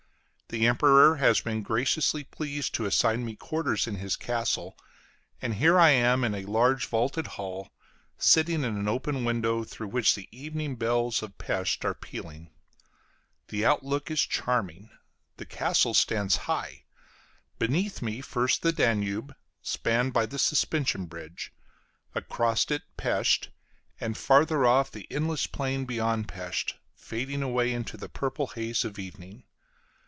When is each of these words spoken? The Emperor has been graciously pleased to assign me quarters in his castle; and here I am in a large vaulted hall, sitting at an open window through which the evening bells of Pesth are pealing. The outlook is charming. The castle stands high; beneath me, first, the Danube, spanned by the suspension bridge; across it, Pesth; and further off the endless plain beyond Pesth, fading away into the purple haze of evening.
The 0.49 0.67
Emperor 0.67 1.15
has 1.15 1.39
been 1.39 1.63
graciously 1.63 2.25
pleased 2.25 2.73
to 2.75 2.83
assign 2.85 3.23
me 3.23 3.37
quarters 3.37 3.87
in 3.87 3.95
his 3.95 4.17
castle; 4.17 4.77
and 5.41 5.53
here 5.55 5.79
I 5.79 5.91
am 5.91 6.25
in 6.25 6.35
a 6.35 6.43
large 6.43 6.87
vaulted 6.87 7.25
hall, 7.25 7.69
sitting 8.17 8.65
at 8.65 8.71
an 8.71 8.89
open 8.89 9.23
window 9.23 9.63
through 9.63 9.87
which 9.87 10.13
the 10.13 10.27
evening 10.29 10.75
bells 10.75 11.23
of 11.23 11.37
Pesth 11.37 11.85
are 11.85 11.93
pealing. 11.93 12.51
The 13.47 13.65
outlook 13.65 14.11
is 14.11 14.19
charming. 14.19 14.89
The 15.37 15.45
castle 15.45 15.93
stands 15.93 16.35
high; 16.35 16.83
beneath 17.57 18.01
me, 18.01 18.19
first, 18.19 18.61
the 18.61 18.73
Danube, 18.73 19.33
spanned 19.61 20.11
by 20.11 20.25
the 20.25 20.37
suspension 20.37 21.05
bridge; 21.05 21.53
across 22.13 22.69
it, 22.71 22.83
Pesth; 22.97 23.47
and 24.01 24.17
further 24.17 24.65
off 24.65 24.91
the 24.91 25.07
endless 25.09 25.47
plain 25.47 25.85
beyond 25.85 26.27
Pesth, 26.27 26.73
fading 26.93 27.41
away 27.41 27.71
into 27.71 27.95
the 27.95 28.09
purple 28.09 28.47
haze 28.47 28.83
of 28.83 28.99
evening. 28.99 29.45